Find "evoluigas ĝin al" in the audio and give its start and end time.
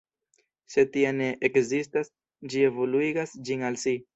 2.71-3.83